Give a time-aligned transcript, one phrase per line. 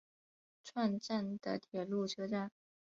[0.63, 2.49] 串站的铁路车站。